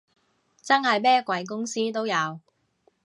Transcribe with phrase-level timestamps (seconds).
[0.63, 2.39] 真係咩鬼公司都有